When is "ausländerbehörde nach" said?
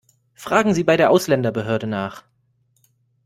1.11-2.23